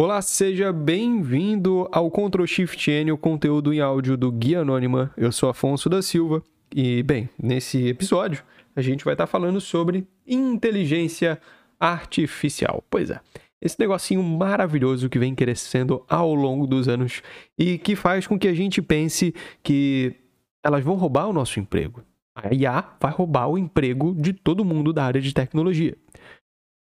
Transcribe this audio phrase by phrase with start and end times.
[0.00, 5.12] Olá, seja bem-vindo ao Ctrl Shift N, o conteúdo em áudio do Guia Anônima.
[5.16, 6.40] Eu sou Afonso da Silva
[6.72, 8.44] e, bem, nesse episódio
[8.76, 11.40] a gente vai estar falando sobre inteligência
[11.80, 12.84] artificial.
[12.88, 13.20] Pois é,
[13.60, 17.20] esse negocinho maravilhoso que vem crescendo ao longo dos anos
[17.58, 20.14] e que faz com que a gente pense que
[20.64, 22.04] elas vão roubar o nosso emprego.
[22.36, 25.96] A IA vai roubar o emprego de todo mundo da área de tecnologia.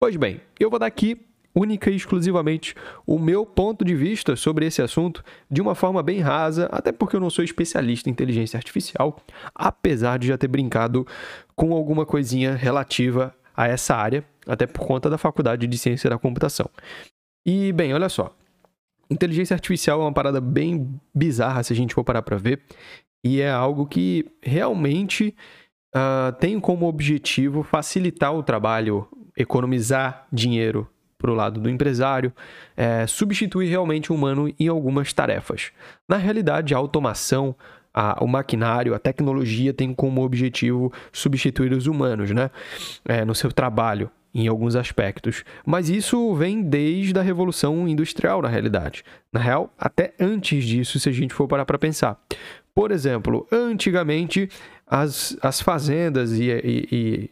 [0.00, 2.74] Pois bem, eu vou dar aqui única e exclusivamente
[3.06, 7.14] o meu ponto de vista sobre esse assunto de uma forma bem rasa, até porque
[7.14, 9.20] eu não sou especialista em inteligência artificial,
[9.54, 11.06] apesar de já ter brincado
[11.54, 16.18] com alguma coisinha relativa a essa área, até por conta da faculdade de ciência da
[16.18, 16.68] computação.
[17.46, 18.34] E bem, olha só.
[19.08, 22.62] Inteligência artificial é uma parada bem bizarra se a gente for parar para ver,
[23.22, 25.34] e é algo que realmente
[25.94, 32.32] uh, tem como objetivo facilitar o trabalho, economizar dinheiro para o lado do empresário,
[32.76, 35.70] é, substituir realmente o humano em algumas tarefas.
[36.08, 37.54] Na realidade, a automação,
[37.92, 42.50] a, o maquinário, a tecnologia tem como objetivo substituir os humanos né?
[43.04, 45.44] É, no seu trabalho, em alguns aspectos.
[45.64, 49.04] Mas isso vem desde a Revolução Industrial, na realidade.
[49.32, 52.20] Na real, até antes disso, se a gente for parar para pensar.
[52.74, 54.48] Por exemplo, antigamente,
[54.84, 57.30] as, as fazendas e, e, e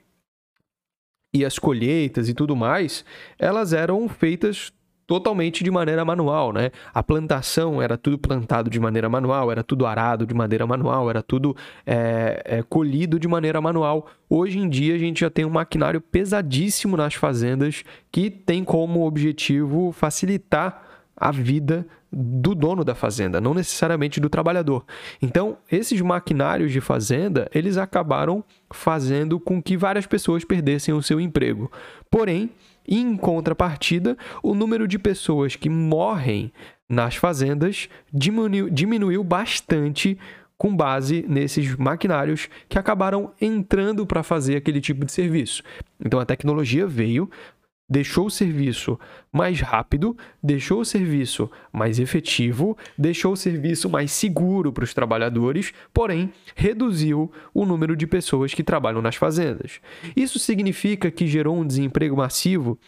[1.35, 3.05] e as colheitas e tudo mais,
[3.39, 4.73] elas eram feitas
[5.07, 6.71] totalmente de maneira manual, né?
[6.93, 11.23] A plantação era tudo plantado de maneira manual, era tudo arado de maneira manual, era
[11.23, 14.07] tudo é, é, colhido de maneira manual.
[14.29, 19.07] Hoje em dia a gente já tem um maquinário pesadíssimo nas fazendas que tem como
[19.07, 24.85] objetivo facilitar a vida do dono da fazenda, não necessariamente do trabalhador.
[25.21, 31.19] Então, esses maquinários de fazenda, eles acabaram fazendo com que várias pessoas perdessem o seu
[31.21, 31.71] emprego.
[32.11, 32.51] Porém,
[32.87, 36.53] em contrapartida, o número de pessoas que morrem
[36.89, 40.19] nas fazendas diminuiu, diminuiu bastante
[40.59, 45.63] com base nesses maquinários que acabaram entrando para fazer aquele tipo de serviço.
[45.99, 47.29] Então a tecnologia veio
[47.93, 48.99] deixou o serviço
[49.31, 55.75] mais rápido, deixou o serviço mais efetivo, deixou o serviço mais seguro para os trabalhadores,
[55.93, 59.79] porém reduziu o número de pessoas que trabalham nas fazendas.
[60.17, 62.79] Isso significa que gerou um desemprego massivo?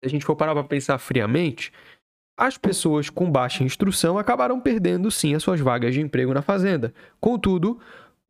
[0.00, 1.70] Se a gente for parar para pensar friamente,
[2.34, 6.94] as pessoas com baixa instrução acabaram perdendo sim as suas vagas de emprego na fazenda.
[7.20, 7.78] Contudo,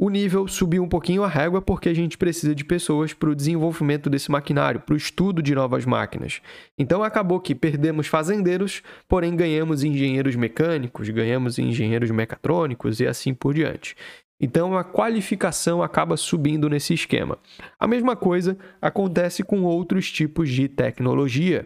[0.05, 3.37] o nível subiu um pouquinho a régua porque a gente precisa de pessoas para o
[3.37, 6.43] desenvolvimento desse maquinário, para o estudo de novas máquinas.
[6.77, 13.55] Então acabou que perdemos fazendeiros, porém ganhamos engenheiros mecânicos, ganhamos engenheiros mecatrônicos e assim por
[13.55, 13.95] diante.
[14.41, 17.39] Então a qualificação acaba subindo nesse esquema.
[17.79, 21.65] A mesma coisa acontece com outros tipos de tecnologia,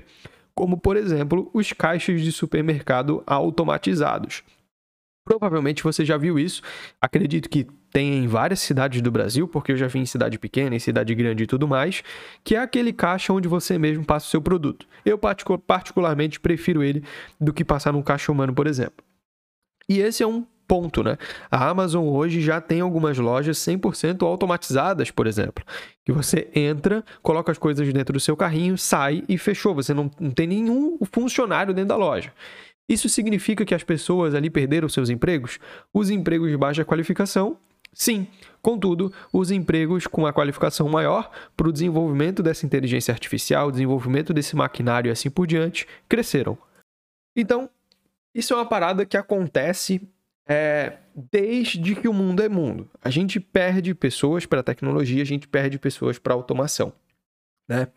[0.54, 4.42] como por exemplo os caixas de supermercado automatizados.
[5.26, 6.62] Provavelmente você já viu isso.
[7.00, 10.76] Acredito que tem em várias cidades do Brasil, porque eu já vi em cidade pequena,
[10.76, 12.02] em cidade grande e tudo mais,
[12.44, 14.86] que é aquele caixa onde você mesmo passa o seu produto.
[15.02, 17.02] Eu particularmente prefiro ele
[17.40, 19.02] do que passar num caixa humano, por exemplo.
[19.88, 21.16] E esse é um ponto, né?
[21.50, 25.64] A Amazon hoje já tem algumas lojas 100% automatizadas, por exemplo,
[26.04, 29.74] que você entra, coloca as coisas dentro do seu carrinho, sai e fechou.
[29.74, 32.30] Você não, não tem nenhum funcionário dentro da loja.
[32.86, 35.58] Isso significa que as pessoas ali perderam seus empregos?
[35.94, 37.56] Os empregos de baixa qualificação?
[37.96, 38.26] Sim.
[38.60, 44.54] Contudo, os empregos com a qualificação maior para o desenvolvimento dessa inteligência artificial, desenvolvimento desse
[44.54, 46.58] maquinário e assim por diante, cresceram.
[47.34, 47.70] Então,
[48.34, 50.06] isso é uma parada que acontece
[50.46, 50.98] é,
[51.32, 52.90] desde que o mundo é mundo.
[53.00, 56.92] A gente perde pessoas para a tecnologia, a gente perde pessoas para a automação.
[57.66, 57.88] Né?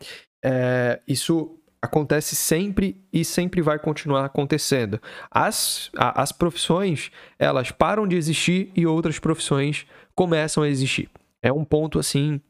[0.42, 5.00] É, isso acontece sempre e sempre vai continuar acontecendo.
[5.30, 11.08] As, a, as profissões, elas param de existir e outras profissões começam a existir.
[11.42, 12.40] É um ponto assim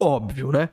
[0.00, 0.68] óbvio, né?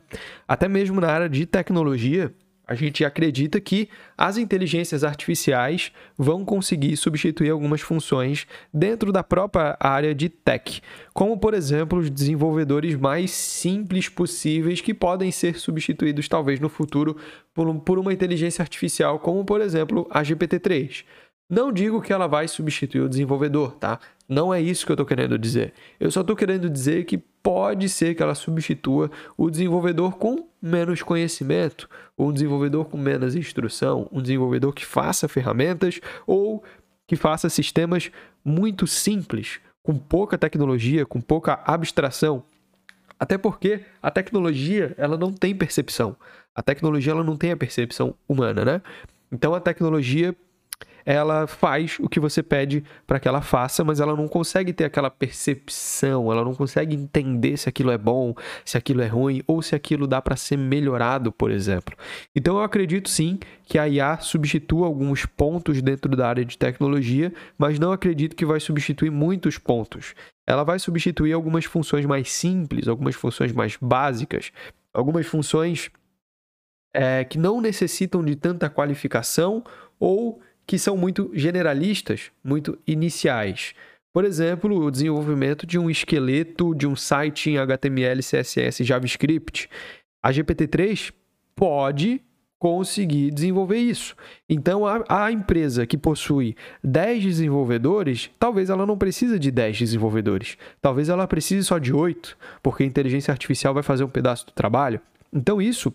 [0.47, 2.33] Até mesmo na área de tecnologia,
[2.67, 9.75] a gente acredita que as inteligências artificiais vão conseguir substituir algumas funções dentro da própria
[9.79, 10.81] área de tech,
[11.13, 17.17] como por exemplo os desenvolvedores mais simples possíveis que podem ser substituídos talvez no futuro
[17.53, 21.03] por, uma inteligência artificial, como por exemplo a GPT-3.
[21.49, 23.99] Não digo que ela vai substituir o desenvolvedor, tá?
[24.31, 25.73] Não é isso que eu estou querendo dizer.
[25.99, 31.01] Eu só estou querendo dizer que pode ser que ela substitua o desenvolvedor com menos
[31.01, 36.63] conhecimento, um desenvolvedor com menos instrução, um desenvolvedor que faça ferramentas ou
[37.05, 38.09] que faça sistemas
[38.41, 42.41] muito simples, com pouca tecnologia, com pouca abstração.
[43.19, 46.15] Até porque a tecnologia ela não tem percepção.
[46.55, 48.81] A tecnologia ela não tem a percepção humana, né?
[49.29, 50.33] Então a tecnologia
[51.05, 54.85] ela faz o que você pede para que ela faça, mas ela não consegue ter
[54.85, 58.33] aquela percepção, ela não consegue entender se aquilo é bom,
[58.65, 61.95] se aquilo é ruim ou se aquilo dá para ser melhorado, por exemplo.
[62.35, 67.33] Então eu acredito sim que a IA substitua alguns pontos dentro da área de tecnologia,
[67.57, 70.13] mas não acredito que vai substituir muitos pontos.
[70.45, 74.51] Ela vai substituir algumas funções mais simples, algumas funções mais básicas,
[74.93, 75.89] algumas funções
[76.93, 79.63] é, que não necessitam de tanta qualificação
[79.99, 83.75] ou que são muito generalistas, muito iniciais.
[84.13, 89.69] Por exemplo, o desenvolvimento de um esqueleto de um site em HTML, CSS, JavaScript.
[90.23, 91.11] A GPT-3
[91.53, 92.21] pode
[92.57, 94.15] conseguir desenvolver isso.
[94.47, 100.57] Então, a, a, empresa que possui 10 desenvolvedores, talvez ela não precise de 10 desenvolvedores.
[100.81, 104.53] Talvez ela precise só de 8, porque a inteligência artificial vai fazer um pedaço do
[104.53, 105.01] trabalho.
[105.33, 105.91] Então, isso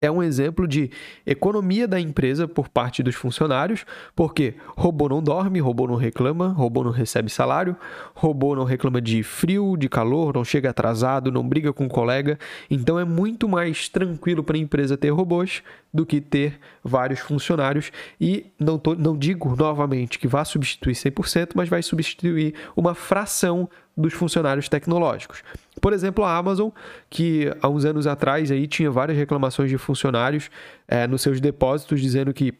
[0.00, 0.90] é um exemplo de
[1.26, 3.84] economia da empresa por parte dos funcionários,
[4.14, 7.76] porque robô não dorme, robô não reclama, robô não recebe salário,
[8.14, 12.38] robô não reclama de frio, de calor, não chega atrasado, não briga com colega.
[12.70, 15.62] Então é muito mais tranquilo para a empresa ter robôs
[15.92, 17.90] do que ter vários funcionários.
[18.20, 23.68] E não, tô, não digo novamente que vá substituir 100%, mas vai substituir uma fração
[23.98, 25.42] dos funcionários tecnológicos.
[25.80, 26.70] Por exemplo, a Amazon,
[27.10, 30.50] que há uns anos atrás aí tinha várias reclamações de funcionários
[30.86, 32.54] é, nos seus depósitos dizendo que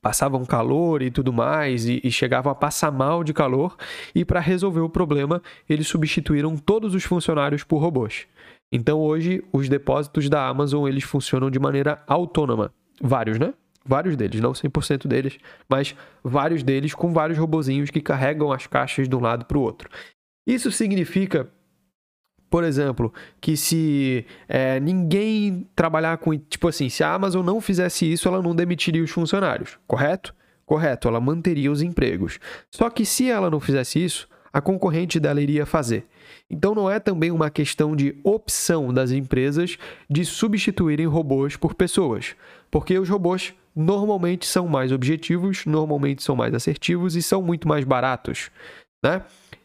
[0.00, 3.74] passavam calor e tudo mais e, e chegavam a passar mal de calor
[4.14, 8.26] e para resolver o problema eles substituíram todos os funcionários por robôs.
[8.70, 12.70] Então hoje os depósitos da Amazon eles funcionam de maneira autônoma,
[13.00, 13.54] vários, né?
[13.86, 15.36] Vários deles, não 100% deles,
[15.68, 19.60] mas vários deles com vários robozinhos que carregam as caixas de um lado para o
[19.60, 19.90] outro.
[20.46, 21.50] Isso significa
[22.54, 26.38] por exemplo, que se é, ninguém trabalhar com.
[26.38, 30.32] Tipo assim, se a Amazon não fizesse isso, ela não demitiria os funcionários, correto?
[30.64, 32.38] Correto, ela manteria os empregos.
[32.70, 36.06] Só que se ela não fizesse isso, a concorrente dela iria fazer.
[36.48, 39.76] Então não é também uma questão de opção das empresas
[40.08, 42.36] de substituírem robôs por pessoas,
[42.70, 47.84] porque os robôs normalmente são mais objetivos, normalmente são mais assertivos e são muito mais
[47.84, 48.52] baratos,
[49.04, 49.22] né?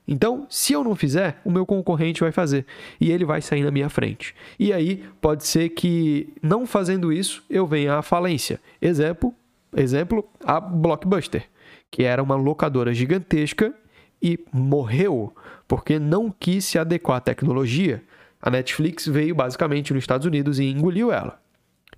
[0.07, 2.65] Então, se eu não fizer, o meu concorrente vai fazer
[2.99, 4.35] e ele vai sair na minha frente.
[4.59, 8.59] E aí pode ser que não fazendo isso eu venha à falência.
[8.81, 9.33] Exemplo,
[9.75, 11.47] exemplo, a Blockbuster,
[11.91, 13.73] que era uma locadora gigantesca
[14.21, 15.33] e morreu
[15.67, 18.03] porque não quis se adequar à tecnologia.
[18.41, 21.39] A Netflix veio basicamente nos Estados Unidos e engoliu ela.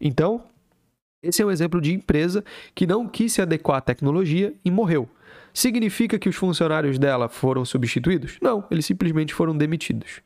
[0.02, 0.44] Então,
[1.24, 2.44] esse é um exemplo de empresa
[2.76, 5.08] que não quis se adequar à tecnologia e morreu.
[5.54, 8.38] Significa que os funcionários dela foram substituídos?
[8.42, 10.22] Não, eles simplesmente foram demitidos.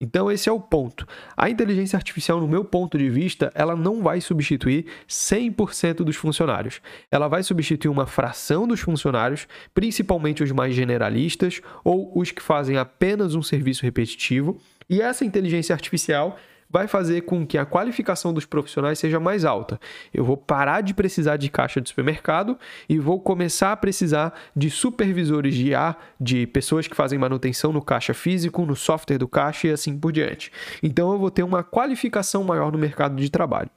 [0.00, 1.06] Então esse é o ponto.
[1.36, 6.80] A inteligência artificial, no meu ponto de vista, ela não vai substituir 100% dos funcionários.
[7.10, 12.76] Ela vai substituir uma fração dos funcionários, principalmente os mais generalistas ou os que fazem
[12.76, 14.60] apenas um serviço repetitivo.
[14.90, 16.36] E essa inteligência artificial
[16.74, 19.78] vai fazer com que a qualificação dos profissionais seja mais alta.
[20.12, 24.68] Eu vou parar de precisar de caixa de supermercado e vou começar a precisar de
[24.70, 29.68] supervisores de IA, de pessoas que fazem manutenção no caixa físico, no software do caixa
[29.68, 30.50] e assim por diante.
[30.82, 33.70] Então eu vou ter uma qualificação maior no mercado de trabalho.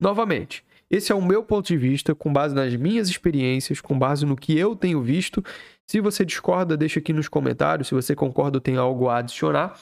[0.00, 4.26] Novamente, esse é o meu ponto de vista, com base nas minhas experiências, com base
[4.26, 5.44] no que eu tenho visto.
[5.88, 7.86] Se você discorda, deixa aqui nos comentários.
[7.86, 9.78] Se você concorda ou tem algo a adicionar.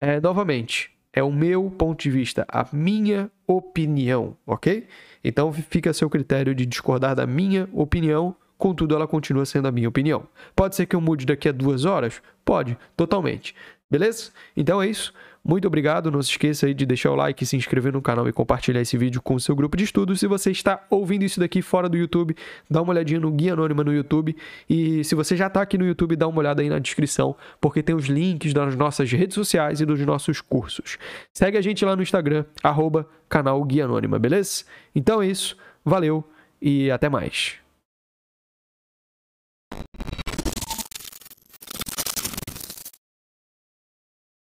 [0.00, 4.86] É, novamente, é o meu ponto de vista, a minha opinião, ok?
[5.24, 9.72] Então fica a seu critério de discordar da minha opinião, contudo ela continua sendo a
[9.72, 10.28] minha opinião.
[10.54, 12.20] Pode ser que eu mude daqui a duas horas?
[12.44, 13.54] Pode, totalmente.
[13.90, 14.30] Beleza?
[14.54, 15.14] Então é isso.
[15.46, 16.10] Muito obrigado.
[16.10, 18.98] Não se esqueça aí de deixar o like, se inscrever no canal e compartilhar esse
[18.98, 20.18] vídeo com o seu grupo de estudos.
[20.18, 22.34] Se você está ouvindo isso daqui fora do YouTube,
[22.68, 24.36] dá uma olhadinha no Guia Anônima no YouTube.
[24.68, 27.80] E se você já está aqui no YouTube, dá uma olhada aí na descrição, porque
[27.80, 30.98] tem os links das nossas redes sociais e dos nossos cursos.
[31.32, 34.64] Segue a gente lá no Instagram, arroba canal Guia Anônima, beleza?
[34.96, 35.56] Então é isso.
[35.84, 36.24] Valeu
[36.60, 37.65] e até mais.